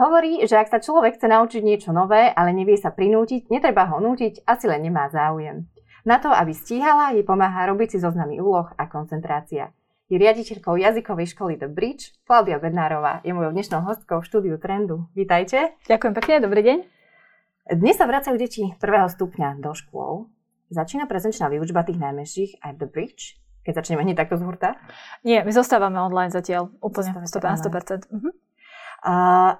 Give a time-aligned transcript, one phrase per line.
[0.00, 4.00] Hovorí, že ak sa človek chce naučiť niečo nové, ale nevie sa prinútiť, netreba ho
[4.00, 5.68] nútiť, asi len nemá záujem.
[6.08, 9.76] Na to, aby stíhala, jej pomáha robiť si zoznamy úloh a koncentrácia.
[10.08, 15.06] Je riaditeľkou jazykovej školy The Bridge, Klaudia Bednárová je mojou dnešnou hostkou v štúdiu Trendu.
[15.12, 15.76] Vítajte.
[15.86, 16.78] Ďakujem pekne, dobrý deň.
[17.78, 20.26] Dnes sa vracajú deti prvého stupňa do škôl.
[20.72, 23.38] Začína prezenčná výučba tých najmenších aj The Bridge,
[23.70, 24.74] keď začneme hneď takto z hurta?
[25.22, 27.30] Nie, my zostávame online zatiaľ, úplne, 100%.
[27.30, 28.10] 100%.
[28.10, 28.34] Uh-huh.
[29.06, 29.54] Uh,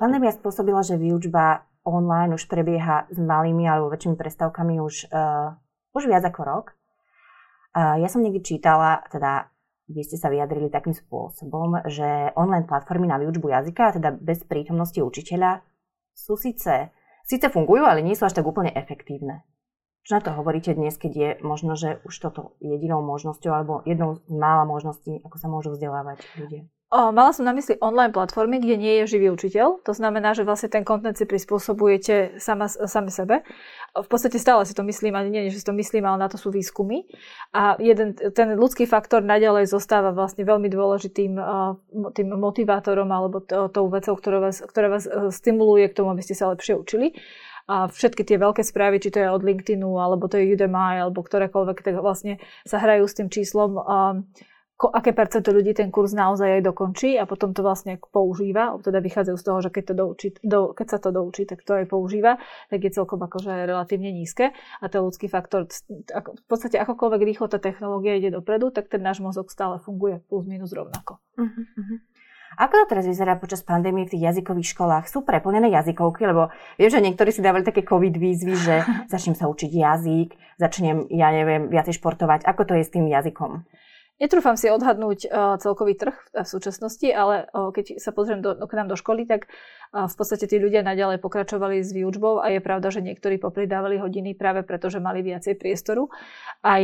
[0.00, 5.54] Pandémia spôsobila, že výučba online už prebieha s malými alebo väčšími prestávkami už, uh,
[5.94, 6.66] už viac ako rok.
[7.76, 9.52] Uh, ja som niekde čítala, teda
[9.92, 14.98] vy ste sa vyjadrili takým spôsobom, že online platformy na výučbu jazyka, teda bez prítomnosti
[14.98, 15.62] učiteľa,
[16.16, 16.90] sú síce,
[17.22, 19.44] síce fungujú, ale nie sú až tak úplne efektívne.
[20.02, 24.18] Čo na to hovoríte dnes, keď je možno, že už toto jedinou možnosťou alebo jednou
[24.26, 26.66] z mála možností, ako sa môžu vzdelávať ľudia?
[26.92, 29.80] O, mala som na mysli online platformy, kde nie je živý učiteľ.
[29.88, 33.40] To znamená, že vlastne ten kontent si prispôsobujete sama, sami sebe.
[33.96, 36.36] V podstate stále si to myslím, ale nie, že si to myslím, ale na to
[36.36, 37.08] sú výskumy.
[37.56, 41.32] A jeden, ten ľudský faktor naďalej zostáva vlastne veľmi dôležitým
[42.12, 46.36] tým motivátorom alebo tou vecou, ktorá vás, ktorá vás e, stimuluje k tomu, aby ste
[46.36, 47.16] sa lepšie učili
[47.68, 51.22] a všetky tie veľké správy, či to je od LinkedInu, alebo to je Udemy, alebo
[51.22, 53.78] ktorékoľvek, tak vlastne sa hrajú s tým číslom
[54.90, 59.36] aké percento ľudí ten kurz naozaj aj dokončí a potom to vlastne používa, teda vychádzajú
[59.38, 62.42] z toho, že keď, to doučí, do, keď sa to doučí, tak to aj používa,
[62.66, 64.50] tak je celkom akože relatívne nízke.
[64.82, 69.22] A ten ľudský faktor, v podstate akokoľvek rýchlo tá technológia ide dopredu, tak ten náš
[69.22, 71.22] mozog stále funguje plus minus rovnako.
[71.38, 72.02] Uh-huh,
[72.60, 75.04] Ako to teraz vyzerá počas pandémie v tých jazykových školách?
[75.08, 76.28] Sú preplnené jazykovky?
[76.28, 78.74] Lebo viem, že niektorí si dávali také covid výzvy, že
[79.12, 80.28] začnem sa učiť jazyk,
[80.60, 82.44] začnem, ja neviem, viacej športovať.
[82.44, 83.64] Ako to je s tým jazykom?
[84.20, 88.72] Netrúfam si odhadnúť uh, celkový trh v súčasnosti, ale uh, keď sa pozriem do, k
[88.76, 89.48] nám do školy, tak
[89.92, 94.32] v podstate tí ľudia naďalej pokračovali s výučbou a je pravda, že niektorí popridávali hodiny
[94.32, 96.08] práve preto, že mali viacej priestoru.
[96.64, 96.80] Aj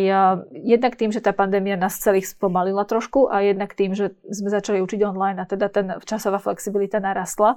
[0.53, 4.85] jednak tým, že tá pandémia nás celých spomalila trošku a jednak tým, že sme začali
[4.85, 7.57] učiť online a teda ten časová flexibilita narastla,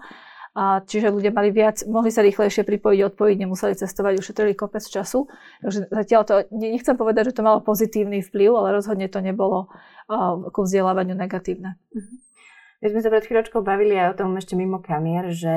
[0.51, 5.31] a čiže ľudia mali viac, mohli sa rýchlejšie pripojiť, odpojiť, nemuseli cestovať, ušetrili kopec času.
[5.63, 9.71] Takže zatiaľ to, nechcem povedať, že to malo pozitívny vplyv, ale rozhodne to nebolo
[10.11, 11.79] uh, ku vzdelávaniu negatívne.
[11.95, 12.15] Uh-huh.
[12.83, 15.55] My sme sa pred chvíľočkou bavili aj o tom ešte mimo kamier, že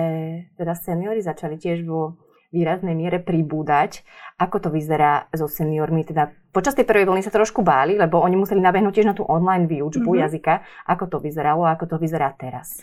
[0.55, 2.21] teda seniori začali tiež vo
[2.55, 4.07] výraznej miere pribúdať.
[4.39, 6.07] Ako to vyzerá so seniormi?
[6.07, 9.27] Teda počas tej prvej vlny sa trošku báli, lebo oni museli nabehnúť tiež na tú
[9.27, 10.23] online výučbu mm-hmm.
[10.23, 10.63] jazyka.
[10.87, 12.79] Ako to vyzeralo a ako to vyzerá teraz?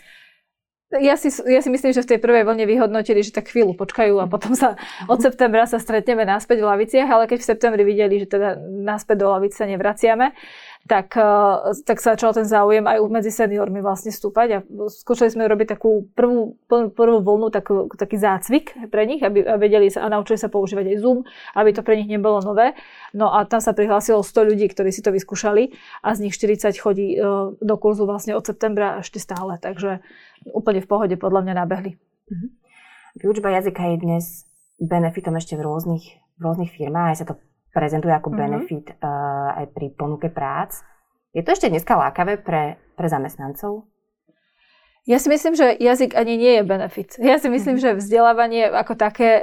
[1.00, 4.20] Ja si, ja si myslím, že v tej prvej vlne vyhodnotili, že tak chvíľu počkajú
[4.20, 4.76] a potom sa
[5.08, 9.24] od septembra sa stretneme naspäť v laviciach, ale keď v septembri videli, že teda naspäť
[9.24, 10.36] do lavic sa nevraciame,
[10.90, 11.54] tak, eh,
[11.86, 14.58] tak sa začal ten záujem aj medzi seniormi vlastne stúpať a
[14.90, 20.06] skúšali sme robiť takú prvú, prvú vlnu, takú, taký zácvik pre nich, aby vedeli sa
[20.06, 21.22] a naučili sa používať aj Zoom,
[21.54, 22.74] aby to pre nich nebolo nové.
[23.14, 25.70] No a tam sa prihlásilo 100 ľudí, ktorí si to vyskúšali
[26.02, 27.22] a z nich 40 chodí eh,
[27.54, 30.02] do kurzu vlastne od septembra ešte stále, takže
[30.50, 31.94] úplne v pohode podľa mňa nabehli.
[32.26, 32.46] Mhm.
[33.22, 34.24] Výučba jazyka je dnes
[34.82, 36.04] benefitom ešte v rôznych,
[36.36, 37.34] v rôznych firmách, aj sa to
[37.72, 38.42] prezentuje ako mm-hmm.
[38.44, 40.84] benefit uh, aj pri ponuke prác.
[41.32, 43.88] Je to ešte dneska lákavé pre, pre zamestnancov?
[45.02, 47.18] Ja si myslím, že jazyk ani nie je benefit.
[47.18, 47.98] Ja si myslím, mm-hmm.
[47.98, 49.42] že vzdelávanie ako také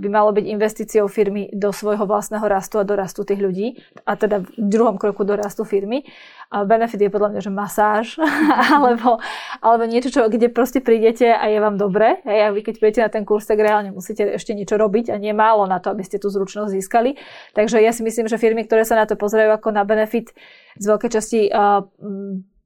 [0.00, 4.16] by malo byť investíciou firmy do svojho vlastného rastu a do rastu tých ľudí, a
[4.16, 6.08] teda v druhom kroku do rastu firmy.
[6.48, 8.06] A benefit je podľa mňa, že masáž,
[8.80, 9.20] alebo,
[9.60, 12.24] alebo niečo, čo, kde proste prídete a je vám dobre.
[12.24, 15.36] A vy keď prídete na ten kurz, tak reálne musíte ešte niečo robiť a nie
[15.36, 17.20] málo na to, aby ste tú zručnosť získali.
[17.52, 20.32] Takže ja si myslím, že firmy, ktoré sa na to pozerajú ako na benefit,
[20.80, 21.86] z veľkej časti uh,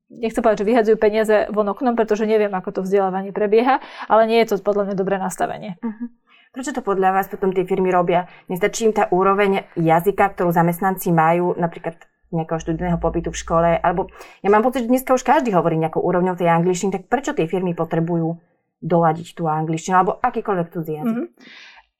[0.09, 4.41] nechcem povedať, že vyhadzujú peniaze von oknom, pretože neviem, ako to vzdelávanie prebieha, ale nie
[4.43, 5.77] je to podľa mňa dobré nastavenie.
[5.81, 6.09] Uh-huh.
[6.53, 8.27] Prečo to podľa vás potom tie firmy robia?
[8.49, 14.13] Nestačí im tá úroveň jazyka, ktorú zamestnanci majú, napríklad nejakého študijného pobytu v škole, alebo
[14.45, 17.49] ja mám pocit, že dneska už každý hovorí nejakou úrovňou tej angličtiny, tak prečo tie
[17.49, 18.37] firmy potrebujú
[18.85, 21.17] doladiť tú angličtinu, alebo akýkoľvek cudzí jazyk?
[21.19, 21.29] Mm-hmm.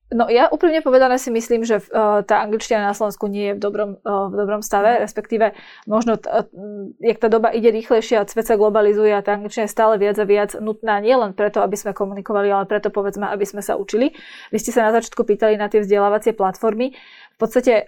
[0.09, 3.61] No ja úprimne povedané si myslím, že uh, tá angličtina na Slovensku nie je v
[3.61, 5.01] dobrom, uh, v dobrom stave, mhm.
[5.05, 5.47] respektíve
[5.85, 6.49] možno, t- uh,
[6.97, 10.17] jak tá doba ide rýchlejšie a svet sa globalizuje a tá angličtina je stále viac
[10.17, 14.17] a viac nutná nielen preto, aby sme komunikovali, ale preto povedzme, aby sme sa učili.
[14.49, 16.97] Vy ste sa na začiatku pýtali na tie vzdelávacie platformy.
[17.37, 17.87] V podstate,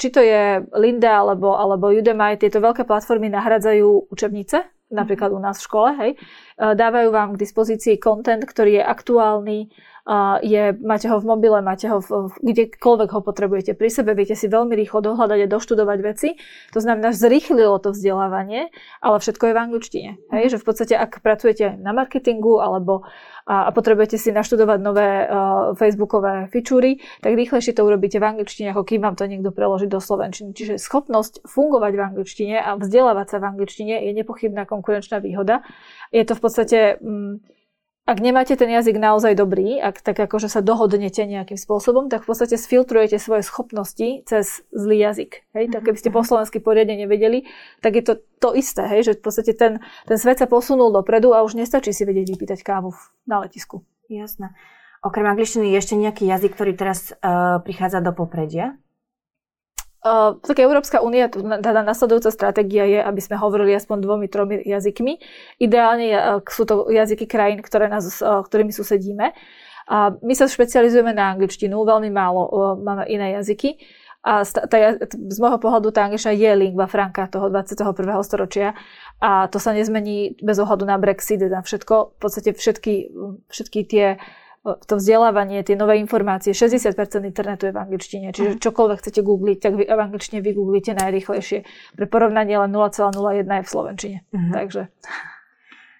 [0.00, 5.60] či to je Linda alebo, alebo Udemy, tieto veľké platformy nahradzajú učebnice, napríklad u nás
[5.60, 6.10] v škole, hej.
[6.56, 9.58] Dávajú vám k dispozícii content, ktorý je aktuálny,
[10.42, 14.46] je, máte ho v mobile, máte ho v, kdekoľvek ho potrebujete pri sebe, viete si
[14.46, 16.28] veľmi rýchlo dohľadať a doštudovať veci.
[16.70, 18.70] To znamená, že zrýchlilo to vzdelávanie,
[19.02, 20.10] ale všetko je v angličtine.
[20.30, 20.54] Hej?
[20.54, 23.02] Že v podstate, ak pracujete na marketingu alebo
[23.50, 28.70] a, a potrebujete si naštudovať nové uh, facebookové fičúry, tak rýchlejšie to urobíte v angličtine,
[28.70, 30.54] ako kým vám to niekto preloží do slovenčiny.
[30.54, 35.66] Čiže schopnosť fungovať v angličtine a vzdelávať sa v angličtine je nepochybná konkurenčná výhoda.
[36.14, 36.78] Je to v podstate...
[37.02, 37.42] Um,
[38.06, 42.30] ak nemáte ten jazyk naozaj dobrý, ak tak akože sa dohodnete nejakým spôsobom, tak v
[42.30, 45.42] podstate sfiltrujete svoje schopnosti cez zlý jazyk.
[45.58, 45.74] Hej?
[45.74, 46.28] Tak keby ste po mhm.
[46.30, 47.50] slovensky poriadne nevedeli,
[47.82, 49.10] tak je to to isté, hej?
[49.10, 52.62] že v podstate ten, ten svet sa posunul dopredu a už nestačí si vedieť vypýtať
[52.62, 52.94] kávu
[53.26, 53.82] na letisku.
[54.06, 54.54] Jasné.
[55.02, 58.78] Okrem angličtiny je ešte nejaký jazyk, ktorý teraz uh, prichádza do popredia?
[60.06, 65.18] Uh, tak Európska únia, teda nasledujúca stratégia je, aby sme hovorili aspoň dvomi, tromi jazykmi.
[65.58, 69.34] Ideálne sú to jazyky krajín, ktoré nás, ktorými susedíme.
[69.90, 72.46] A my sa špecializujeme na angličtinu, veľmi málo
[72.78, 73.82] máme iné jazyky.
[74.26, 77.86] A tá, z môjho pohľadu tá angličtina je lingva franca toho 21.
[78.26, 78.74] storočia
[79.22, 82.14] a to sa nezmení bez ohľadu na Brexit, na všetko.
[82.14, 82.94] V podstate všetky,
[83.46, 88.98] všetky tie uh, to vzdelávanie, tie nové informácie, 60% internetu je v angličtine, čiže čokoľvek
[88.98, 91.58] chcete googliť, tak vy v angličtine vygooglite najrychlejšie.
[91.94, 94.18] Pre porovnanie len 0,01 je v slovenčine.
[94.34, 94.52] Uh-huh.
[94.52, 94.90] Takže...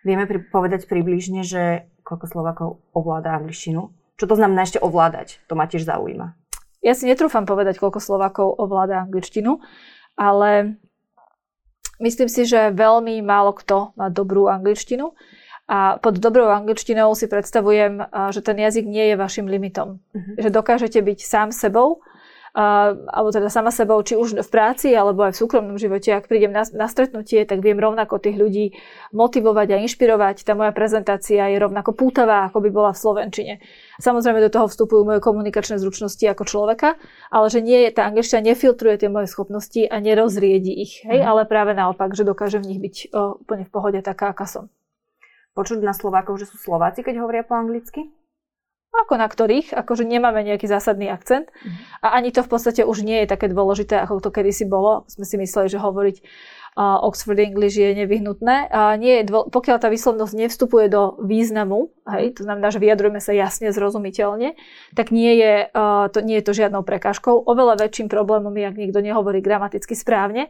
[0.06, 3.90] Vieme pri, povedať približne, že koľko Slovakov ovláda angličtinu?
[4.14, 5.42] Čo to znamená ešte ovládať?
[5.50, 6.38] To ma tiež zaujíma.
[6.78, 9.58] Ja si netrúfam povedať, koľko Slovakov ovláda angličtinu,
[10.14, 10.78] ale
[11.98, 15.10] myslím si, že veľmi málo kto má dobrú angličtinu.
[15.66, 17.98] A pod dobrou angličtinou si predstavujem,
[18.30, 19.98] že ten jazyk nie je vašim limitom.
[20.14, 20.38] Uh-huh.
[20.38, 22.06] Že dokážete byť sám sebou,
[22.56, 26.08] alebo teda sama sebou, či už v práci, alebo aj v súkromnom živote.
[26.16, 28.72] Ak prídem na, na stretnutie, tak viem rovnako tých ľudí
[29.12, 30.40] motivovať a inšpirovať.
[30.40, 33.54] Tá moja prezentácia je rovnako pútavá, ako by bola v Slovenčine.
[34.00, 36.96] Samozrejme do toho vstupujú moje komunikačné zručnosti ako človeka,
[37.28, 41.20] ale že nie tá angličtina nefiltruje tie moje schopnosti a nerozriedi ich, hej?
[41.20, 41.36] Uh-huh.
[41.36, 44.72] ale práve naopak, že dokáže v nich byť o, úplne v pohode taká, aká som
[45.56, 48.12] počuť na Slovákov, že sú Slováci, keď hovoria po anglicky?
[48.96, 51.52] Ako na ktorých, akože nemáme nejaký zásadný akcent.
[51.52, 51.72] Mm.
[52.00, 55.04] A ani to v podstate už nie je také dôležité, ako to kedysi bolo.
[55.04, 58.72] Sme si mysleli, že hovoriť uh, Oxford English je nevyhnutné.
[58.72, 63.20] A nie je dvo- pokiaľ tá výslovnosť nevstupuje do významu, hej, to znamená, že vyjadrujeme
[63.20, 64.56] sa jasne, zrozumiteľne,
[64.96, 67.36] tak nie je, uh, to, nie je to žiadnou prekážkou.
[67.36, 70.48] Oveľa väčším problémom je, ak niekto nehovorí gramaticky správne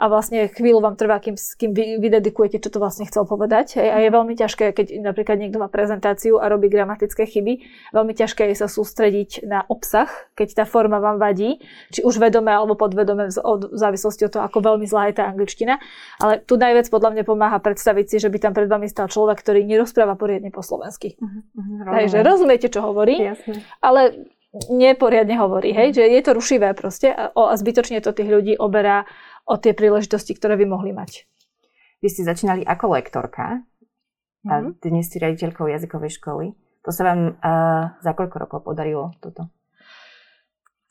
[0.00, 3.80] a vlastne chvíľu vám trvá, kým, kým vy, vydedikujete, čo to vlastne chcel povedať.
[3.80, 3.88] Hej.
[3.92, 8.48] A je veľmi ťažké, keď napríklad niekto má prezentáciu a robí gramatické chyby, veľmi ťažké
[8.52, 11.60] je sa sústrediť na obsah, keď tá forma vám vadí,
[11.92, 13.36] či už vedome alebo podvedome v
[13.76, 15.80] závislosti od toho, ako veľmi zlá je tá angličtina.
[16.20, 19.40] Ale tu najviac podľa mňa pomáha predstaviť si, že by tam pred vami stal človek,
[19.40, 21.16] ktorý nerozpráva poriadne po slovensky.
[21.16, 23.64] Uh-huh, uh-huh, Takže rozumiete, čo hovorí, Jasne.
[23.80, 24.30] ale
[24.68, 29.08] neporiadne hovorí, hej, že je to rušivé proste a, a zbytočne to tých ľudí oberá
[29.52, 31.28] o tie príležitosti, ktoré by mohli mať.
[32.00, 33.60] Vy ste začínali ako lektorka
[34.48, 34.80] a mm-hmm.
[34.80, 36.56] dnes ste riaditeľkou jazykovej školy.
[36.82, 39.52] To sa vám uh, za koľko rokov podarilo toto?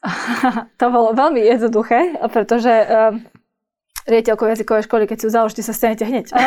[0.79, 3.17] to bolo veľmi jednoduché, pretože uh,
[4.05, 6.29] riaditeľkou jazykovej školy, keď si ju založíte, sa stanete hneď.
[6.31, 6.37] uh,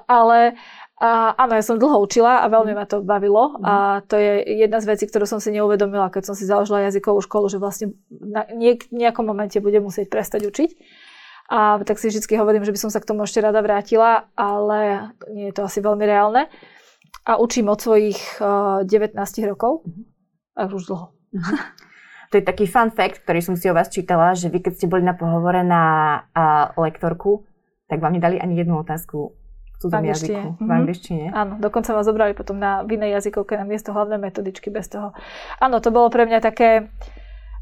[0.06, 0.54] ale
[1.00, 3.64] a áno, ja som dlho učila a veľmi ma to bavilo mm.
[3.64, 3.74] a
[4.04, 7.48] to je jedna z vecí, ktorú som si neuvedomila, keď som si založila jazykovú školu,
[7.48, 10.70] že vlastne na niek- nejakom momente budem musieť prestať učiť.
[11.50, 15.10] A tak si vždy hovorím, že by som sa k tomu ešte rada vrátila, ale
[15.32, 16.52] nie je to asi veľmi reálne.
[17.24, 19.16] A učím od svojich uh, 19
[19.48, 20.04] rokov, mm.
[20.60, 21.06] až už dlho.
[21.32, 21.42] Mm.
[22.30, 24.86] To je taký fun fact, ktorý som si o vás čítala, že vy keď ste
[24.86, 25.82] boli na pohovore na
[26.30, 27.48] uh, lektorku,
[27.90, 29.39] tak vám nedali ani jednu otázku
[29.80, 30.60] cudzom jazyku, mm-hmm.
[30.60, 30.76] v mhm.
[30.76, 31.24] angličtine.
[31.32, 35.16] Áno, dokonca ma zobrali potom na v inej jazykovke na miesto hlavnej metodičky bez toho.
[35.56, 36.92] Áno, to bolo pre mňa také,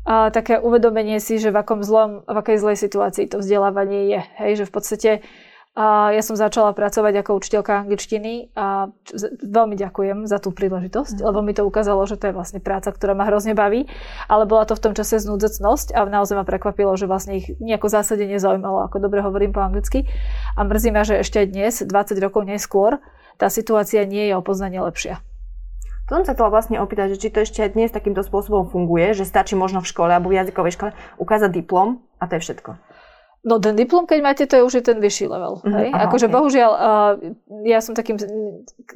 [0.02, 4.20] uh, také uvedomenie si, že v, akom zlom, v akej zlej situácii to vzdelávanie je.
[4.42, 5.10] Hej, že v podstate
[5.78, 8.90] a ja som začala pracovať ako učiteľka angličtiny a
[9.46, 11.24] veľmi ďakujem za tú príležitosť, mm.
[11.30, 13.86] lebo mi to ukázalo, že to je vlastne práca, ktorá ma hrozne baví,
[14.26, 17.94] ale bola to v tom čase znúdzecnosť a naozaj ma prekvapilo, že vlastne ich nejako
[17.94, 20.10] zásade nezaujímalo, ako dobre hovorím po anglicky.
[20.58, 22.98] A mrzí ma, že ešte dnes, 20 rokov neskôr,
[23.38, 25.22] tá situácia nie je o poznanie lepšia.
[26.10, 29.28] To som sa chcela vlastne opýtať, že či to ešte dnes takýmto spôsobom funguje, že
[29.28, 30.90] stačí možno v škole alebo v jazykovej škole
[31.22, 32.70] ukázať diplom a to je všetko.
[33.46, 35.62] No ten diplom, keď máte, to je už je ten vyšší level.
[35.62, 35.88] Mm, hej?
[35.94, 36.34] Aha, akože okay.
[36.34, 37.12] bohužiaľ, uh,
[37.62, 38.18] ja som takým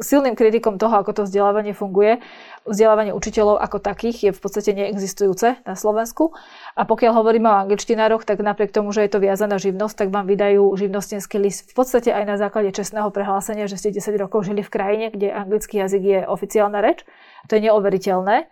[0.03, 2.19] silným kritikom toho, ako to vzdelávanie funguje.
[2.67, 6.35] Vzdelávanie učiteľov ako takých je v podstate neexistujúce na Slovensku.
[6.75, 10.27] A pokiaľ hovoríme o angličtinároch, tak napriek tomu, že je to viazaná živnosť, tak vám
[10.27, 14.67] vydajú živnostenský list v podstate aj na základe čestného prehlásenia, že ste 10 rokov žili
[14.67, 17.07] v krajine, kde anglický jazyk je oficiálna reč.
[17.47, 18.51] To je neoveriteľné.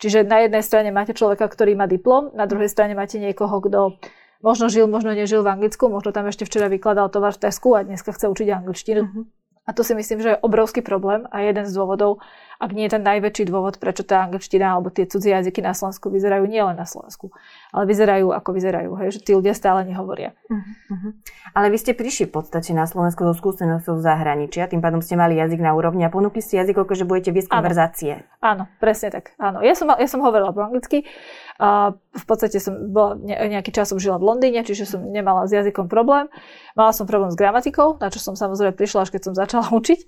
[0.00, 4.00] Čiže na jednej strane máte človeka, ktorý má diplom, na druhej strane máte niekoho, kto
[4.40, 7.84] možno žil, možno nežil v Anglicku, možno tam ešte včera vykladal tovar v Tesku a
[7.84, 9.02] dneska chce učiť angličtinu.
[9.04, 9.24] Uh-huh.
[9.68, 12.18] A to si myslím, že je obrovský problém a jeden z dôvodov,
[12.60, 16.12] ak nie je ten najväčší dôvod, prečo tá angličtina alebo tie cudzie jazyky na Slovensku
[16.12, 17.32] vyzerajú nielen na Slovensku,
[17.72, 20.36] ale vyzerajú ako vyzerajú, hej, že tí ľudia stále nehovoria.
[20.52, 21.16] Uh-huh.
[21.56, 25.00] Ale vy ste prišli v podstate na Slovensku so skúsenosťou v zahraničí a tým pádom
[25.00, 28.28] ste mali jazyk na úrovni a ponúkli ste jazyk, že budete viesť konverzácie.
[28.44, 29.32] Áno, presne tak.
[29.40, 29.64] Áno.
[29.64, 31.08] Ja, som, ja som hovorila po anglicky
[31.56, 35.56] a v podstate som bola nejaký čas som žila v Londýne, čiže som nemala s
[35.56, 36.28] jazykom problém.
[36.76, 40.00] Mala som problém s gramatikou, na čo som samozrejme prišla, až keď som začala učiť.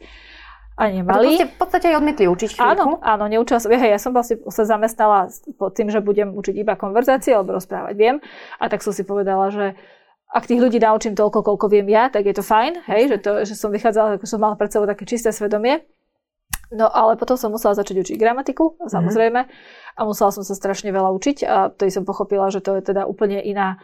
[0.76, 1.12] A nemali.
[1.12, 2.96] A to ste v podstate aj odmietli učiť chvíľku?
[2.96, 3.68] Áno, áno, neučila som.
[3.68, 5.28] Ja, ja som vlastne sa zamestnala
[5.60, 8.16] pod tým, že budem učiť iba konverzácie alebo rozprávať viem.
[8.56, 9.76] A tak som si povedala, že
[10.32, 13.44] ak tých ľudí naučím toľko, koľko viem ja, tak je to fajn, hej, že, to,
[13.44, 15.84] že som vychádzala, ako som mala pred sebou také čisté svedomie.
[16.72, 18.88] No ale potom som musela začať učiť gramatiku, mhm.
[18.88, 19.40] samozrejme.
[19.44, 19.98] Mm-hmm.
[20.00, 23.04] A musela som sa strašne veľa učiť a vtedy som pochopila, že to je teda
[23.04, 23.76] úplne iná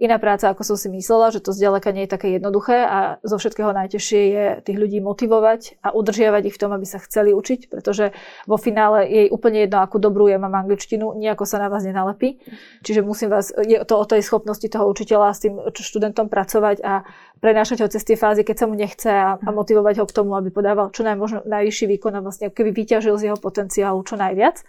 [0.00, 3.36] iná práca, ako som si myslela, že to zďaleka nie je také jednoduché a zo
[3.38, 7.70] všetkého najtežšie je tých ľudí motivovať a udržiavať ich v tom, aby sa chceli učiť,
[7.70, 8.10] pretože
[8.48, 12.42] vo finále je úplne jedno, akú dobrú ja mám angličtinu, nejako sa na vás nenalepí.
[12.82, 17.06] Čiže musím vás, je to o tej schopnosti toho učiteľa s tým študentom pracovať a
[17.44, 20.32] prenášať ho cez tie fázy, keď sa mu nechce a, a motivovať ho k tomu,
[20.32, 24.64] aby podával čo najmožno najvyšší výkon a vlastne keby vyťažil z jeho potenciálu čo najviac.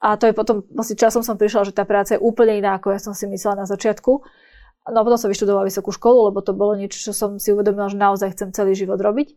[0.00, 2.96] A to je potom, vlastne časom som prišla, že tá práca je úplne iná, ako
[2.96, 4.24] ja som si myslela na začiatku.
[4.90, 7.88] No a potom som vyštudovala vysokú školu, lebo to bolo niečo, čo som si uvedomila,
[7.88, 9.34] že naozaj chcem celý život robiť.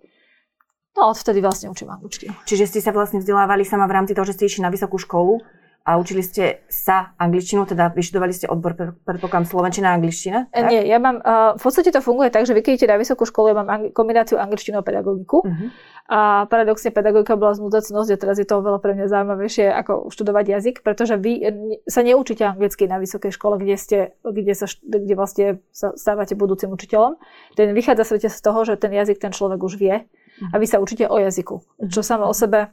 [0.93, 2.33] No a odvtedy vlastne učím angličtinu.
[2.45, 5.41] Čiže ste sa vlastne vzdelávali sama v rámci toho, že ste išli na vysokú školu
[5.83, 8.71] a učili ste sa angličtinu, teda vyštudovali ste odbor,
[9.03, 10.47] predpokladám, slovenčina a angličtina?
[10.47, 10.71] Tak?
[10.71, 13.27] Nie, ja mám, uh, v podstate to funguje tak, že vy keď idete na vysokú
[13.27, 15.43] školu, ja mám ang- kombináciu angličtinu a pedagogiku.
[15.43, 15.67] Uh-huh.
[16.07, 20.45] A paradoxne pedagogika bola znudecnosť a teraz je to oveľa pre mňa zaujímavejšie ako študovať
[20.55, 21.43] jazyk, pretože vy
[21.87, 26.71] sa neučíte anglicky na vysokej škole, kde, ste, kde, sa, kde vlastne sa stávate budúcim
[26.71, 27.19] učiteľom.
[27.55, 30.03] Ten vychádza svete z toho, že ten jazyk ten človek už vie
[30.51, 32.71] a vy sa učíte o jazyku, čo samo o sebe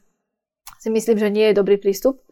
[0.81, 2.25] si myslím, že nie je dobrý prístup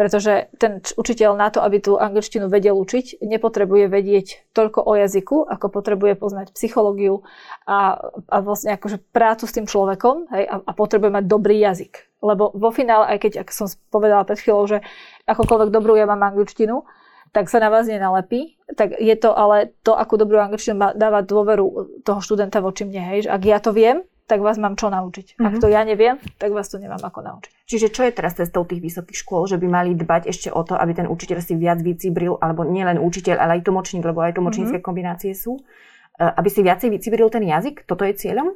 [0.00, 5.44] pretože ten učiteľ na to, aby tú angličtinu vedel učiť, nepotrebuje vedieť toľko o jazyku,
[5.44, 7.20] ako potrebuje poznať psychológiu
[7.68, 8.00] a,
[8.32, 12.16] a vlastne akože prácu s tým človekom hej, a, a potrebuje mať dobrý jazyk.
[12.24, 14.78] Lebo vo finále, aj keď, ako som povedala pred chvíľou, že
[15.28, 16.80] akokoľvek dobrú ja mám angličtinu,
[17.36, 22.00] tak sa na vás nenalepí, tak je to ale to, akú dobrú angličtinu dáva dôveru
[22.08, 23.04] toho študenta voči mne.
[23.04, 23.28] Hej.
[23.28, 25.34] Že ak ja to viem, tak vás mám čo naučiť.
[25.34, 25.46] Mm-hmm.
[25.50, 25.60] Ak mhm.
[25.60, 27.66] to ja neviem, tak vás to nemám ako naučiť.
[27.66, 30.78] Čiže čo je teraz cestou tých vysokých škôl, že by mali dbať ešte o to,
[30.78, 34.78] aby ten učiteľ si viac vycibril, alebo nielen učiteľ, ale aj tlmočník, lebo aj tlmočnícke
[34.78, 34.86] mm-hmm.
[34.86, 35.62] kombinácie sú, e,
[36.22, 37.82] aby si viacej vycibril ten jazyk?
[37.90, 38.54] Toto je cieľom?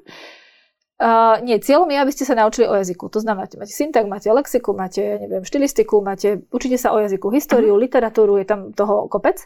[0.95, 3.11] Uh, nie, cieľom je, aby ste sa naučili o jazyku.
[3.11, 7.75] To znamená, máte syntag, máte lexiku, máte, neviem, štilistiku, máte, učíte sa o jazyku, históriu,
[7.75, 7.83] uh-huh.
[7.83, 9.43] literatúru, je tam toho kopec.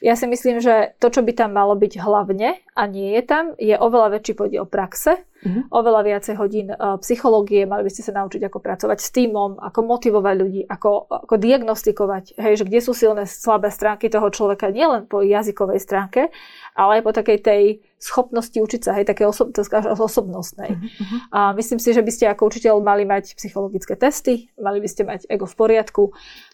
[0.00, 3.52] Ja si myslím, že to, čo by tam malo byť hlavne a nie je tam,
[3.60, 5.68] je oveľa väčší podiel praxe, uh-huh.
[5.68, 9.80] oveľa viacej hodín uh, psychológie, mali by ste sa naučiť, ako pracovať s týmom, ako
[9.84, 15.04] motivovať ľudí, ako, ako diagnostikovať, hej, že kde sú silné, slabé stránky toho človeka, nielen
[15.04, 16.32] po jazykovej stránke,
[16.72, 17.62] ale aj po takej tej
[18.00, 20.80] schopnosti učiť sa, hej, také osob, osobnostnej.
[20.80, 21.18] Uh-huh.
[21.28, 25.04] A myslím si, že by ste ako učiteľ mali mať psychologické testy, mali by ste
[25.04, 26.02] mať ego v poriadku,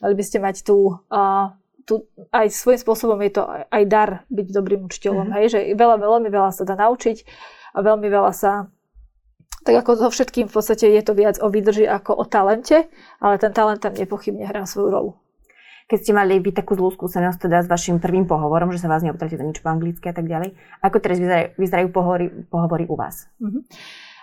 [0.03, 1.55] mali by ste mať tú uh,
[1.87, 2.03] tu
[2.35, 5.39] aj svojím spôsobom je to aj dar byť dobrým učiteľom, mm-hmm.
[5.39, 7.23] hej, že veľa, veľmi veľa sa dá naučiť
[7.73, 8.67] a veľmi veľa sa
[9.67, 12.87] tak ako so všetkým v podstate je to viac o výdrži ako o talente,
[13.19, 15.11] ale ten talent tam nepochybne hrá svoju rolu.
[15.91, 19.03] Keď ste mali byť takú zlú skúsenosť teda s vašim prvým pohovorom, že sa vás
[19.03, 23.27] neopýtate nič po anglicky a tak ďalej, ako teraz vyzerajú, vyzerajú pohovory, pohovory u vás?
[23.43, 23.63] Mm-hmm.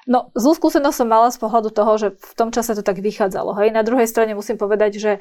[0.04, 3.56] No, zlú skúsenosť som mala z pohľadu toho, že v tom čase to tak vychádzalo.
[3.64, 3.72] Hej.
[3.72, 5.12] Na druhej strane musím povedať, že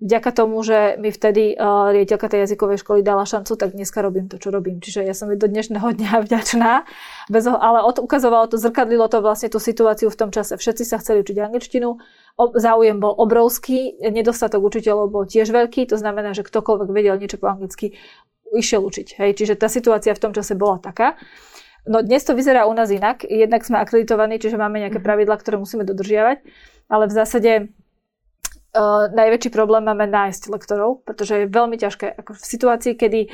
[0.00, 4.32] vďaka tomu, že mi vtedy uh, riaditeľka tej jazykovej školy dala šancu, tak dneska robím
[4.32, 4.80] to, čo robím.
[4.80, 6.88] Čiže ja som jej do dnešného dňa vďačná.
[7.28, 10.56] Bez, ale od, ukazovalo to, zrkadlilo to vlastne tú situáciu v tom čase.
[10.56, 12.00] Všetci sa chceli učiť angličtinu,
[12.40, 17.36] o, záujem bol obrovský, nedostatok učiteľov bol tiež veľký, to znamená, že ktokoľvek vedel niečo
[17.36, 18.00] po anglicky,
[18.56, 19.20] išiel učiť.
[19.20, 19.30] Hej.
[19.36, 21.20] Čiže tá situácia v tom čase bola taká.
[21.84, 23.24] No dnes to vyzerá u nás inak.
[23.24, 25.06] Jednak sme akreditovaní, čiže máme nejaké mhm.
[25.06, 26.40] pravidla, ktoré musíme dodržiavať,
[26.88, 27.52] ale v zásade
[28.70, 32.22] Uh, najväčší problém máme nájsť lektorov, pretože je veľmi ťažké.
[32.22, 33.26] Ako v situácii, kedy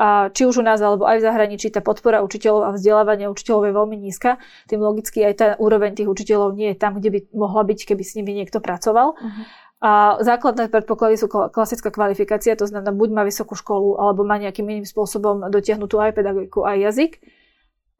[0.00, 3.68] a či už u nás alebo aj v zahraničí tá podpora učiteľov a vzdelávanie učiteľov
[3.68, 7.20] je veľmi nízka, tým logicky aj tá úroveň tých učiteľov nie je tam, kde by
[7.36, 9.12] mohla byť, keby s nimi niekto pracoval.
[9.12, 9.44] Uh-huh.
[9.84, 14.64] A základné predpoklady sú klasická kvalifikácia, to znamená buď má vysokú školu, alebo má nejakým
[14.64, 17.12] iným spôsobom dotiahnutú aj pedagogiku, aj jazyk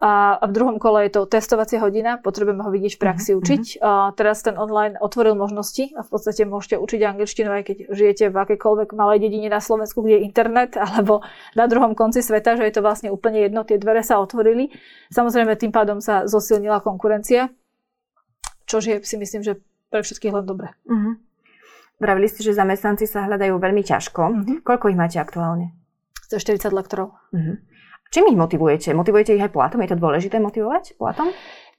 [0.00, 3.44] a, v druhom kole je to testovacia hodina, potrebujeme ho vidieť v praxi uh-huh.
[3.44, 3.64] učiť.
[3.84, 8.24] A teraz ten online otvoril možnosti a v podstate môžete učiť angličtinu, aj keď žijete
[8.32, 11.20] v akejkoľvek malej dedine na Slovensku, kde je internet, alebo
[11.52, 14.72] na druhom konci sveta, že je to vlastne úplne jedno, tie dvere sa otvorili.
[15.12, 17.52] Samozrejme, tým pádom sa zosilnila konkurencia,
[18.64, 19.60] čo je si myslím, že
[19.92, 20.72] pre všetkých len dobre.
[20.88, 21.20] Uh-huh.
[22.00, 24.22] Vravili ste, že zamestnanci sa hľadajú veľmi ťažko.
[24.24, 24.56] Uh-huh.
[24.64, 25.76] Koľko ich máte aktuálne?
[26.32, 27.18] 140 lektorov.
[27.34, 27.60] Uh-huh.
[28.10, 28.90] Čím ich motivujete?
[28.90, 29.86] Motivujete ich aj platom?
[29.86, 31.30] Je to dôležité motivovať platom?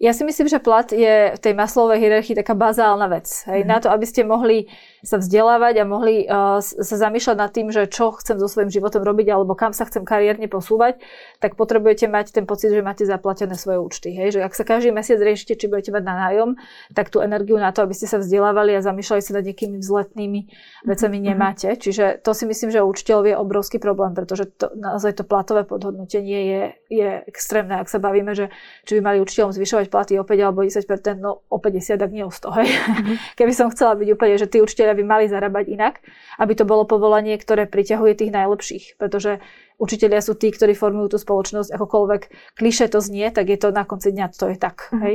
[0.02, 3.46] Ja si myslím, že plat je v tej maslovej hierarchii taká bazálna vec.
[3.46, 3.70] Hej, mm-hmm.
[3.70, 4.66] Na to, aby ste mohli
[5.06, 9.06] sa vzdelávať a mohli uh, sa zamýšľať nad tým, že čo chcem so svojím životom
[9.06, 10.98] robiť alebo kam sa chcem kariérne posúvať,
[11.38, 14.10] tak potrebujete mať ten pocit, že máte zaplatené svoje účty.
[14.10, 14.38] Hej?
[14.38, 16.58] Že ak sa každý mesiac riešite, či budete mať na nájom,
[16.98, 20.40] tak tú energiu na to, aby ste sa vzdelávali a zamýšľali sa nad nejakými vzletnými
[20.82, 21.30] vecami mm-hmm.
[21.30, 21.70] nemáte.
[21.78, 26.42] Čiže to si myslím, že učiteľov je obrovský problém, pretože to, naozaj to platové podhodnotenie
[26.42, 27.78] je, je extrémne.
[27.78, 28.50] Ak sa bavíme, že
[28.90, 30.88] či by mali učiteľom zvyšovať platy o 5 alebo 10
[31.20, 32.58] no o 50, tak nie o 100.
[32.64, 32.68] Hej?
[32.72, 33.16] Mm-hmm.
[33.40, 36.00] Keby som chcela byť úplne, že tí učiteľia by mali zarábať inak,
[36.40, 38.86] aby to bolo povolanie, ktoré priťahuje tých najlepších.
[38.96, 39.44] Pretože
[39.76, 42.22] učiteľia sú tí, ktorí formujú tú spoločnosť, akokoľvek
[42.56, 44.88] kliše to znie, tak je to na konci dňa, to je tak.
[44.88, 45.02] Mm-hmm.
[45.04, 45.14] Hej?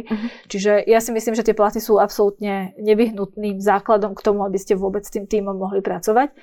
[0.53, 4.77] Čiže ja si myslím, že tie platy sú absolútne nevyhnutným základom k tomu, aby ste
[4.77, 6.37] vôbec s tým týmom mohli pracovať.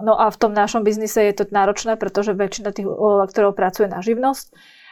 [0.00, 4.00] No a v tom našom biznise je to náročné, pretože väčšina tých lektorov pracuje na
[4.00, 4.50] živnosť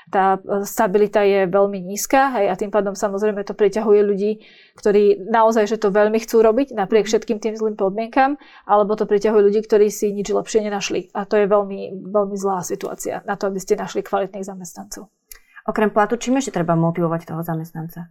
[0.08, 4.32] tá e, stabilita je veľmi nízka hej, a tým pádom samozrejme to priťahuje ľudí,
[4.80, 9.42] ktorí naozaj že to veľmi chcú robiť napriek všetkým tým zlým podmienkam, alebo to priťahuje
[9.52, 11.12] ľudí, ktorí si nič lepšie nenašli.
[11.12, 15.12] A to je veľmi, veľmi zlá situácia na to, aby ste našli kvalitných zamestnancov.
[15.68, 18.08] Okrem platu, čím ešte treba motivovať toho zamestnanca?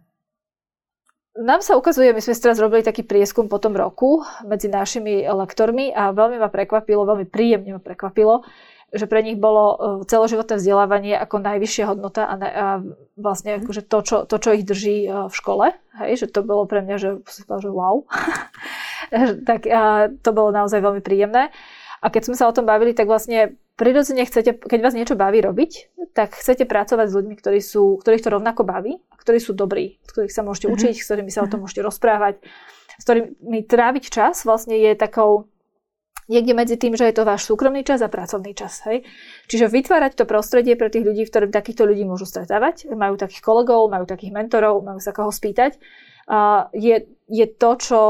[1.40, 5.94] Nám sa ukazuje, my sme teraz robili taký prieskum po tom roku medzi našimi lektormi
[5.94, 8.42] a veľmi ma prekvapilo, veľmi príjemne ma prekvapilo,
[8.90, 12.66] že pre nich bolo e, celoživotné vzdelávanie ako najvyššia hodnota a, a
[13.14, 13.58] vlastne mhm.
[13.64, 15.70] akože to, čo, to, čo ich drží e, v škole.
[16.02, 17.10] Hej, že to bolo pre mňa, že,
[17.46, 18.02] že wow.
[19.48, 21.54] tak a to bolo naozaj veľmi príjemné.
[22.00, 25.44] A keď sme sa o tom bavili, tak vlastne prirodzene chcete, keď vás niečo baví
[25.44, 30.00] robiť, tak chcete pracovať s ľuďmi, ktorí sú, ktorých to rovnako baví, ktorí sú dobrí,
[30.04, 30.80] s ktorých sa môžete mm-hmm.
[30.80, 32.40] učiť, s ktorými sa o tom môžete rozprávať,
[32.96, 35.48] s ktorými tráviť čas vlastne je takou
[36.30, 38.86] niekde medzi tým, že je to váš súkromný čas a pracovný čas.
[38.86, 39.02] Hej?
[39.50, 43.42] Čiže vytvárať to prostredie pre tých ľudí, v ktorom takýchto ľudí môžu stretávať, majú takých
[43.42, 45.82] kolegov, majú takých mentorov, majú sa koho spýtať,
[46.30, 48.00] uh, je, je to, čo,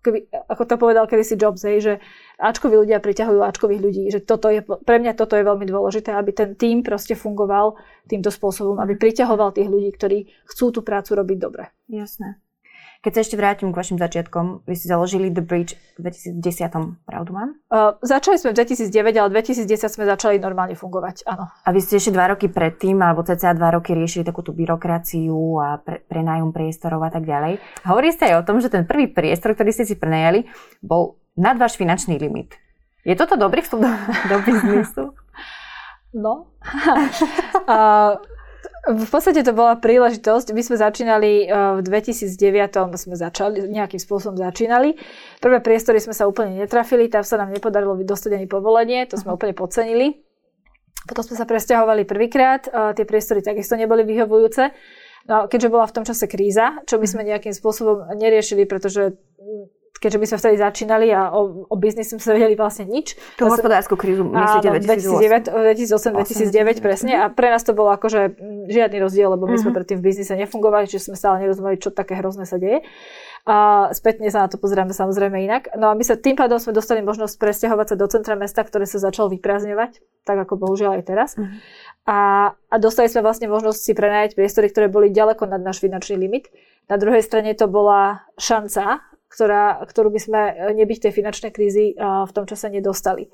[0.00, 1.94] keby, ako to povedal kedysi Jobs, hej, že
[2.42, 6.34] Ačkoví ľudia priťahujú Ačkových ľudí, že toto je, pre mňa toto je veľmi dôležité, aby
[6.34, 7.78] ten tým proste fungoval
[8.10, 10.18] týmto spôsobom, aby priťahoval tých ľudí, ktorí
[10.50, 11.70] chcú tú prácu robiť dobre.
[11.86, 12.42] Jasné.
[13.02, 16.38] Keď sa ešte vrátim k vašim začiatkom, vy ste založili The Bridge v 2010,
[17.02, 17.58] pravdu mám?
[17.66, 21.50] Uh, začali sme v 2009, ale v 2010 sme začali normálne fungovať, áno.
[21.50, 25.34] A vy ste ešte dva roky predtým, alebo cca dva roky riešili takú tú byrokraciu
[25.58, 27.58] a pre, prenájom priestorov a tak ďalej.
[27.82, 30.46] Hovorí ste aj o tom, že ten prvý priestor, ktorý ste si prenajali,
[30.78, 32.54] bol nad váš finančný limit.
[33.02, 33.90] Je toto dobrý vstup do,
[34.30, 35.10] do biznisu?
[36.14, 36.54] No.
[37.66, 38.14] uh,
[38.82, 40.50] v podstate to bola príležitosť.
[40.50, 41.46] My sme začínali e,
[41.78, 44.98] v 2009, sme začali, nejakým spôsobom začínali.
[45.38, 49.34] Prvé priestory sme sa úplne netrafili, tam sa nám nepodarilo dostať ani povolenie, to sme
[49.34, 50.22] úplne podcenili.
[51.06, 52.62] Potom sme sa presťahovali prvýkrát,
[52.94, 54.70] tie priestory takisto neboli vyhovujúce.
[55.26, 59.14] No, keďže bola v tom čase kríza, čo my sme nejakým spôsobom neriešili, pretože
[60.02, 63.14] keďže my sme vtedy začínali a o, o biznise sme sa vedeli vlastne nič.
[63.38, 65.46] Tú hospodárskú krízu myslíte 2008?
[65.54, 68.34] 2009, 2009 presne a pre nás to bolo akože
[68.66, 69.76] žiadny rozdiel, lebo my sme mhm.
[69.78, 72.82] predtým v biznise nefungovali, čiže sme stále nerozumeli, čo také hrozné sa deje.
[73.42, 75.74] A spätne sa na to pozeráme samozrejme inak.
[75.74, 78.86] No a my sa tým pádom sme dostali možnosť presťahovať sa do centra mesta, ktoré
[78.86, 81.30] sa začalo vyprázdňovať, tak ako bohužiaľ aj teraz.
[81.34, 81.50] Uh-huh.
[82.06, 82.18] A,
[82.54, 86.54] a dostali sme vlastne možnosť si prenajať priestory, ktoré boli ďaleko nad náš finančný limit.
[86.86, 90.52] Na druhej strane to bola šanca ktorá, ktorú by sme e,
[90.84, 93.32] nebyť tej finančnej krízy v tom čase nedostali.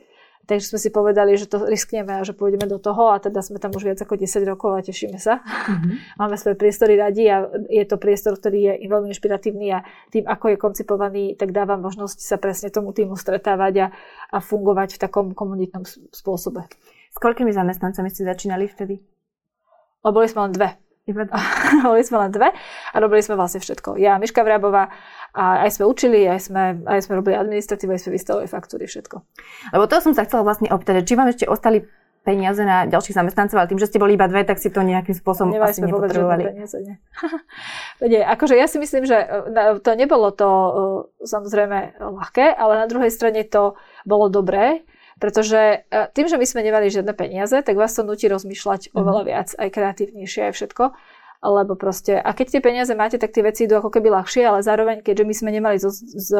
[0.48, 3.60] Takže sme si povedali, že to riskneme a že pôjdeme do toho a teda sme
[3.60, 5.44] tam už viac ako 10 rokov a tešíme sa.
[5.44, 5.94] Mm-hmm.
[6.24, 10.56] Máme svoje priestory radi a je to priestor, ktorý je veľmi inšpiratívny a tým, ako
[10.56, 13.86] je koncipovaný, tak dáva možnosť sa presne tomu týmu stretávať a,
[14.32, 15.84] a fungovať v takom komunitnom
[16.16, 16.64] spôsobe.
[17.12, 19.04] S koľkými zamestnancami ste začínali vtedy?
[20.00, 20.80] O, boli sme len dve.
[21.86, 22.48] boli sme len dve
[22.92, 23.96] a robili sme vlastne všetko.
[23.96, 24.92] Ja, Miška Vrábová
[25.36, 29.16] a aj sme učili, aj sme, aj sme robili administratívu, aj sme vystavovali faktúry, všetko.
[29.76, 31.84] Lebo to som sa chcela vlastne opýtať, či vám ešte ostali
[32.28, 35.16] peniaze na ďalších zamestnancov, ale tým, že ste boli iba dve, tak si to nejakým
[35.16, 36.42] spôsobom Nemali asi sme nepotrebovali.
[36.44, 36.96] peniaze, nie.
[38.12, 38.20] nie.
[38.20, 40.70] Akože ja si myslím, že e, to nebolo to e,
[41.24, 44.84] samozrejme ľahké, ale na druhej strane to bolo dobré,
[45.18, 48.98] pretože e, tým, že my sme nemali žiadne peniaze, tak vás to nutí rozmýšľať mm-hmm.
[48.98, 50.84] oveľa viac, aj kreatívnejšie, aj všetko.
[51.38, 54.66] Lebo proste, a keď tie peniaze máte, tak tie veci idú ako keby ľahšie, ale
[54.66, 56.34] zároveň, keďže my sme nemali so, s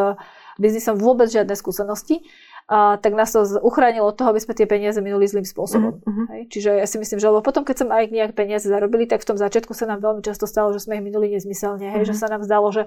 [0.59, 2.27] biznisom vôbec žiadne skúsenosti,
[2.69, 6.05] a, tak nás to uchránilo od toho, aby sme tie peniaze minuli zlým spôsobom.
[6.05, 6.25] Uh-huh.
[6.37, 6.53] Hej?
[6.53, 9.33] Čiže ja si myslím, že lebo potom, keď sme aj nejak peniaze zarobili, tak v
[9.33, 11.89] tom začiatku sa nám veľmi často stalo, že sme ich minuli nezmyselne.
[11.89, 12.05] Hej?
[12.05, 12.11] Uh-huh.
[12.13, 12.85] Že sa nám zdalo, že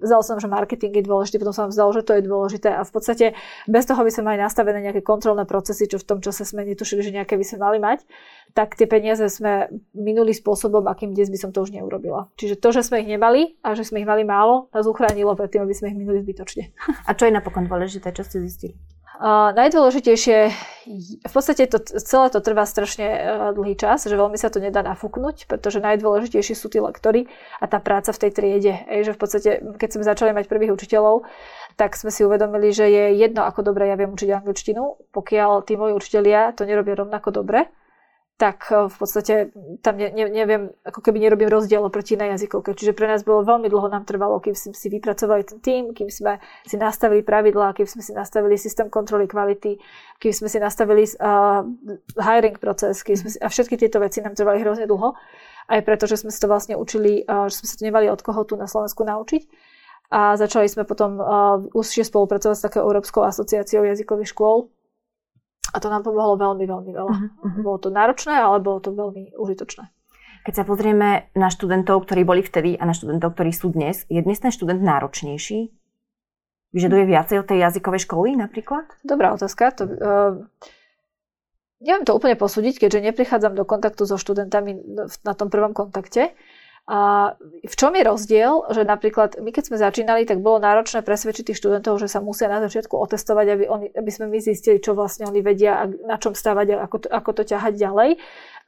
[0.00, 2.72] zdalo sa nám, že marketing je dôležitý, potom sa nám zdalo, že to je dôležité.
[2.72, 3.26] A v podstate
[3.68, 7.04] bez toho by sme mali nastavené nejaké kontrolné procesy, čo v tom čase sme netušili,
[7.04, 8.08] že nejaké by sme mali mať,
[8.56, 12.32] tak tie peniaze sme minuli spôsobom, akým dnes by som to už neurobila.
[12.40, 15.52] Čiže to, že sme ich nemali a že sme ich mali málo, nás uchránilo pred
[15.52, 16.72] tým, aby sme ich minuli zbytočne.
[17.04, 18.72] A čo je napokon dôležité, čo ste zistili?
[19.18, 20.38] Najdôležitejšie,
[21.26, 24.78] v podstate to, celé to trvá strašne uh, dlhý čas, že veľmi sa to nedá
[24.86, 27.26] nafúknuť, pretože najdôležitejšie sú tí lektory
[27.58, 28.74] a tá práca v tej triede.
[28.86, 31.26] Ej, že v podstate, keď sme začali mať prvých učiteľov,
[31.74, 35.74] tak sme si uvedomili, že je jedno, ako dobre ja viem učiť angličtinu, pokiaľ tí
[35.74, 37.66] moji učitelia to nerobia rovnako dobre,
[38.38, 39.34] tak eh, v podstate
[39.82, 42.72] tam ne, ne, neviem, ako keby nerobím rozdiel oproti na jazykovke.
[42.72, 46.06] Čiže pre nás bolo veľmi dlho nám trvalo, kým sme si vypracovali ten tým, kým
[46.06, 49.82] sme si nastavili pravidlá, kým sme si nastavili systém kontroly kvality,
[50.22, 51.66] kým sme si nastavili uh,
[52.14, 55.18] hiring proces, kým sme si, a všetky tieto veci nám trvali hrozne dlho.
[55.68, 58.22] Aj preto, že sme si to vlastne učili, uh, že sme sa to nemali od
[58.22, 59.42] koho tu na Slovensku naučiť.
[60.08, 61.26] A začali sme potom uh,
[61.74, 64.72] úzšie spolupracovať s takou Európskou asociáciou jazykových škôl,
[65.68, 67.12] a to nám pomohlo veľmi, veľmi veľa.
[67.12, 67.60] Uh-huh.
[67.60, 69.84] Bolo to náročné, ale bolo to veľmi užitočné.
[70.46, 74.20] Keď sa pozrieme na študentov, ktorí boli vtedy a na študentov, ktorí sú dnes, je
[74.22, 75.68] dnes ten študent náročnejší?
[76.72, 78.88] Vyžaduje viacej od tej jazykovej školy napríklad?
[79.04, 79.72] Dobrá otázka.
[79.76, 80.32] To, uh,
[81.84, 84.76] neviem to úplne posúdiť, keďže neprichádzam do kontaktu so študentami
[85.24, 86.32] na tom prvom kontakte.
[86.88, 87.36] A
[87.68, 91.60] v čom je rozdiel, že napríklad my keď sme začínali, tak bolo náročné presvedčiť tých
[91.60, 95.28] študentov, že sa musia na začiatku otestovať, aby, oni, aby sme my zistili, čo vlastne
[95.28, 98.10] oni vedia a na čom stávať a ako to, ako to ťahať ďalej.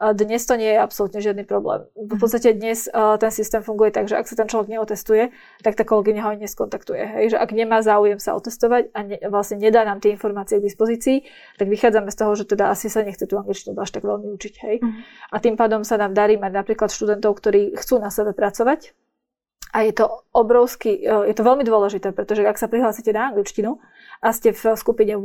[0.01, 1.85] Dnes to nie je absolútne žiadny problém.
[1.93, 2.21] V mhm.
[2.25, 2.89] podstate dnes
[3.21, 5.29] ten systém funguje tak, že ak sa ten človek neotestuje,
[5.61, 7.05] tak tá kolegyňa ho neskontaktuje.
[7.05, 7.37] Hej?
[7.37, 11.29] Že ak nemá záujem sa otestovať a ne, vlastne nedá nám tie informácie k dispozícii,
[11.61, 14.55] tak vychádzame z toho, že teda asi sa nechce tú angličtinu až tak veľmi učiť.
[14.65, 14.77] Hej?
[14.81, 15.05] Uh-huh.
[15.33, 18.97] A tým pádom sa nám darí mať napríklad študentov, ktorí chcú na sebe pracovať,
[19.71, 23.79] a je to obrovský, je to veľmi dôležité, pretože ak sa prihlásite na angličtinu
[24.19, 25.23] a ste v skupine 8,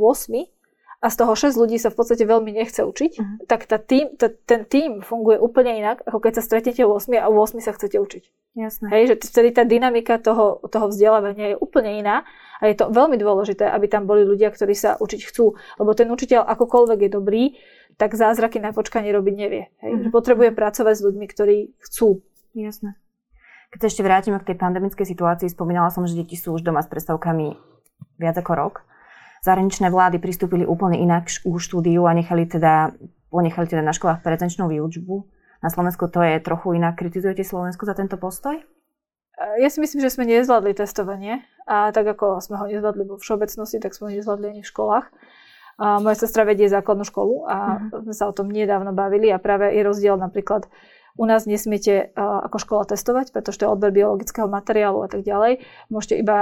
[1.06, 3.46] a z toho 6 ľudí sa v podstate veľmi nechce učiť, uh-huh.
[3.46, 7.14] tak tá tým, tá, ten tým funguje úplne inak, ako keď sa stretnete u 8
[7.22, 8.24] a u 8 sa chcete učiť.
[8.58, 8.90] Jasné.
[8.90, 12.26] Hej, že vtedy tá dynamika toho, toho vzdelávania je úplne iná
[12.58, 15.54] a je to veľmi dôležité, aby tam boli ľudia, ktorí sa učiť chcú.
[15.78, 17.42] Lebo ten učiteľ akokoľvek je dobrý,
[17.94, 19.70] tak zázraky na počkanie robiť nevie.
[19.86, 19.92] Hej?
[19.94, 20.10] Uh-huh.
[20.10, 22.26] Potrebuje pracovať s ľuďmi, ktorí chcú.
[22.58, 22.98] Jasné.
[23.70, 26.82] Keď sa ešte vrátime k tej pandemickej situácii, spomínala som, že deti sú už doma
[26.82, 27.54] s predstavkami
[28.18, 28.74] viac ako rok
[29.46, 32.90] zahraničné vlády pristúpili úplne inak k štúdiu a nechali teda,
[33.30, 35.14] ponechali teda na školách prezenčnú výučbu.
[35.62, 36.98] Na Slovensku to je trochu inak.
[36.98, 38.58] Kritizujete Slovensko za tento postoj?
[39.36, 43.78] Ja si myslím, že sme nezvládli testovanie a tak ako sme ho nezvládli vo všeobecnosti,
[43.84, 45.06] tak sme ho nezvládli ani v školách.
[45.76, 48.00] A moja sestra vedie základnú školu a uh-huh.
[48.08, 50.64] sme sa o tom nedávno bavili a práve je rozdiel napríklad
[51.16, 55.64] u nás nesmiete ako škola testovať, pretože to je odber biologického materiálu a tak ďalej.
[55.88, 56.38] Môžete iba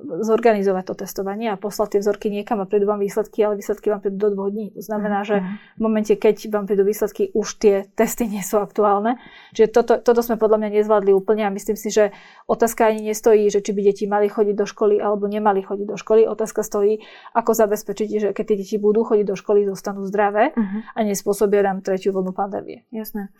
[0.00, 4.00] zorganizovať to testovanie a poslať tie vzorky niekam a prídu vám výsledky, ale výsledky vám
[4.00, 4.70] prídu do dvoch dní.
[4.78, 5.42] To znamená, že
[5.76, 9.18] v momente, keď vám prídu výsledky, už tie testy nie sú aktuálne.
[9.58, 12.14] Čiže toto, toto sme podľa mňa nezvládli úplne a myslím si, že
[12.46, 15.96] otázka ani nestojí, že či by deti mali chodiť do školy alebo nemali chodiť do
[15.98, 16.30] školy.
[16.30, 17.02] Otázka stojí,
[17.34, 20.94] ako zabezpečiť, že keď tie deti budú chodiť do školy, zostanú zdravé uh-huh.
[20.94, 22.86] a nespôsobia nám tretiu vlnu pandémie.
[22.94, 23.34] Jasné.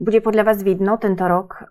[0.00, 1.62] Bude podľa vás vidno tento rok e,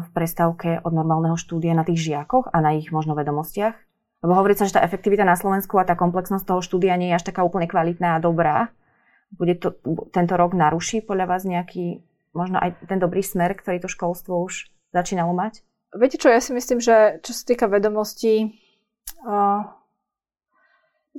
[0.00, 3.76] v prestávke od normálneho štúdia na tých žiakoch a na ich možno vedomostiach?
[4.24, 7.20] Lebo hovorí sa, že tá efektivita na Slovensku a tá komplexnosť toho štúdia nie je
[7.20, 8.72] až taká úplne kvalitná a dobrá.
[9.36, 9.76] Bude to
[10.16, 12.00] tento rok naruší podľa vás nejaký,
[12.32, 15.60] možno aj ten dobrý smer, ktorý to školstvo už začínalo mať?
[15.92, 18.64] Viete čo, ja si myslím, že čo sa týka vedomostí,
[19.28, 19.60] uh,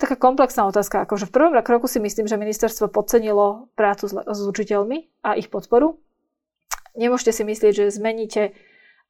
[0.01, 1.05] taká komplexná otázka.
[1.05, 5.53] Akože v prvom roku si myslím, že ministerstvo podcenilo prácu s, s učiteľmi a ich
[5.53, 6.01] podporu
[6.95, 8.55] nemôžete si myslieť, že zmeníte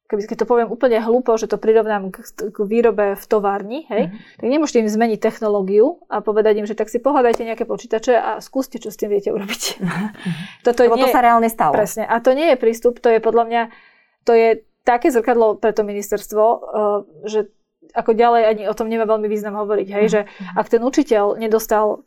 [0.06, 4.38] keď to poviem úplne hlúpo, že to prirovnám k, k výrobe v továrni, hej, mm-hmm.
[4.38, 8.30] tak nemôžete im zmeniť technológiu a povedať im, že tak si pohľadajte nejaké počítače a
[8.38, 9.82] skúste, čo s tým viete urobiť.
[9.82, 10.08] Mm-hmm.
[10.66, 11.74] Toto Lebo nie, to sa reálne stalo.
[11.74, 12.06] Presne.
[12.06, 13.62] A to nie je prístup, to je podľa mňa,
[14.22, 14.48] to je
[14.86, 16.58] také zrkadlo pre to ministerstvo, uh,
[17.26, 17.50] že
[17.92, 19.88] ako ďalej ani o tom nemá veľmi význam hovoriť.
[19.90, 20.56] Hej, že mhm.
[20.58, 22.00] ak ten učiteľ nedostal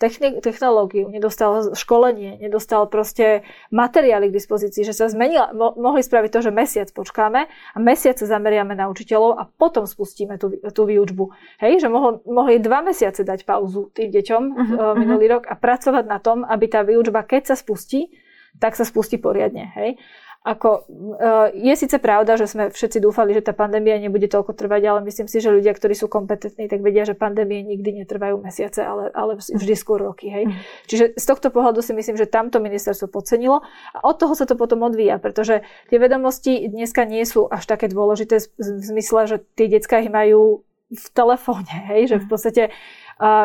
[0.44, 6.40] technológiu, nedostal školenie, nedostal proste materiály k dispozícii, že sa zmenila, mo- mohli spraviť to,
[6.50, 11.32] že mesiac počkáme a mesiac sa zameriame na učiteľov a potom spustíme tú, tú výučbu.
[11.62, 15.36] Hej, že mohol, mohli dva mesiace dať pauzu tým deťom uh-huh, minulý uh-huh.
[15.40, 18.10] rok a pracovať na tom, aby tá výučba, keď sa spustí,
[18.58, 19.70] tak sa spustí poriadne.
[19.78, 20.02] Hej.
[20.40, 24.82] Ako, uh, je síce pravda, že sme všetci dúfali, že tá pandémia nebude toľko trvať,
[24.88, 28.80] ale myslím si, že ľudia, ktorí sú kompetentní, tak vedia, že pandémie nikdy netrvajú mesiace,
[28.80, 30.32] ale, ale vždy skôr roky.
[30.32, 30.48] Hej.
[30.48, 30.56] Mm.
[30.88, 34.56] Čiže z tohto pohľadu si myslím, že tamto ministerstvo podcenilo a od toho sa to
[34.56, 39.68] potom odvíja, pretože tie vedomosti dneska nie sú až také dôležité v zmysle, že tie
[39.68, 42.32] detská ich majú v telefóne, hej, že v mhm.
[42.32, 42.64] podstate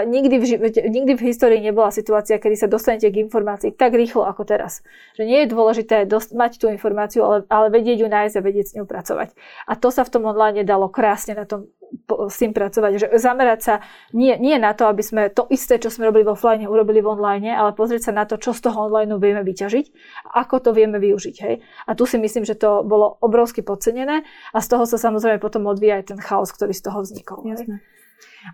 [0.06, 4.22] nikdy, v živote, nikdy v histórii nebola situácia, kedy sa dostanete k informácii tak rýchlo
[4.22, 4.86] ako teraz.
[5.18, 8.66] Že nie je dôležité dost, mať tú informáciu, ale, ale vedieť ju nájsť a vedieť
[8.70, 9.34] s ňou pracovať.
[9.66, 11.66] A to sa v tom online dalo krásne na tom
[12.30, 12.92] s tým pracovať.
[12.98, 13.74] Že zamerať sa
[14.10, 17.10] nie, nie na to, aby sme to isté, čo sme robili v offline, urobili v
[17.10, 19.86] online, ale pozrieť sa na to, čo z toho online vieme vyťažiť
[20.34, 21.36] a ako to vieme využiť.
[21.42, 21.54] Hej?
[21.86, 25.66] A tu si myslím, že to bolo obrovsky podcenené a z toho sa samozrejme potom
[25.70, 27.46] odvíja aj ten chaos, ktorý z toho vznikol.
[27.46, 27.82] Jasne.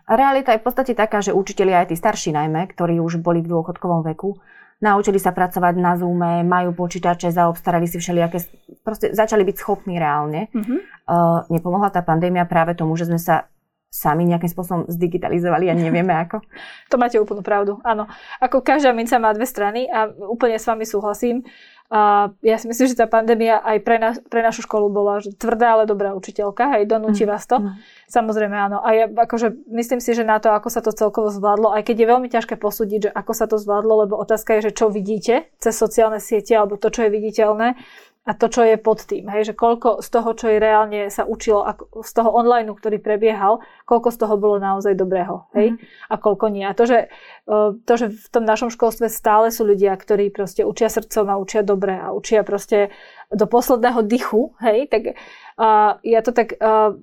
[0.07, 3.51] Realita je v podstate taká, že učitelia aj tí starší najmä, ktorí už boli v
[3.51, 4.39] dôchodkovom veku,
[4.81, 8.39] naučili sa pracovať na Zoome, majú počítače, zaobstarali si všelijaké,
[8.81, 10.49] proste začali byť schopní reálne.
[10.51, 10.79] Mm-hmm.
[11.05, 13.51] Uh, nepomohla tá pandémia práve tomu, že sme sa
[13.91, 16.41] sami nejakým spôsobom zdigitalizovali a nevieme ako.
[16.91, 18.07] To máte úplnú pravdu, áno.
[18.43, 21.47] Ako každá minca má dve strany a úplne s vami súhlasím.
[21.91, 25.35] A ja si myslím, že tá pandémia aj pre, na, pre našu školu bola že
[25.35, 27.31] tvrdá, ale dobrá učiteľka, aj donúti mm.
[27.35, 27.59] vás to.
[27.59, 27.75] Mm.
[28.07, 28.79] Samozrejme áno.
[28.79, 31.97] A ja akože myslím si, že na to, ako sa to celkovo zvládlo, aj keď
[31.99, 35.51] je veľmi ťažké posúdiť, že ako sa to zvládlo, lebo otázka je, že čo vidíte
[35.59, 37.75] cez sociálne siete alebo to, čo je viditeľné,
[38.21, 39.33] a to, čo je pod tým.
[39.33, 41.65] Hej, že koľko z toho, čo je reálne sa učilo,
[42.05, 45.49] z toho online, ktorý prebiehal, koľko z toho bolo naozaj dobrého.
[45.57, 45.77] Hej, mm.
[46.13, 46.69] a koľko nie.
[46.69, 47.09] A to že,
[47.49, 51.41] e, to, že v tom našom školstve stále sú ľudia, ktorí proste učia srdcom a
[51.41, 52.93] učia dobre a učia proste
[53.33, 55.17] do posledného dychu, hej, tak
[55.57, 56.61] uh, ja to tak...
[56.61, 56.99] Uh,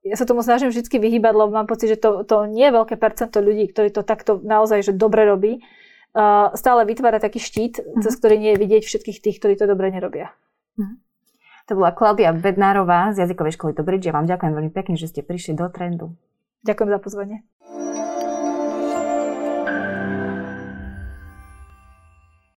[0.00, 2.96] ja sa tomu snažím vždy vyhýbať, lebo mám pocit, že to, to nie je veľké
[2.96, 5.60] percento ľudí, ktorí to takto naozaj že dobre robí.
[6.16, 8.00] Uh, stále vytvára taký štít, mm.
[8.00, 10.32] cez ktorý nie je vidieť všetkých tých, ktorí to dobre nerobia.
[10.76, 10.96] Mhm.
[11.70, 14.10] To bola Klaudia Bednárová z jazykovej školy Dobridž.
[14.10, 16.18] Ja vám ďakujem veľmi pekne, že ste prišli do trendu.
[16.66, 17.36] Ďakujem za pozvanie.